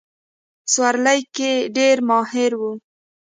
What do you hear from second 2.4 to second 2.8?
وو.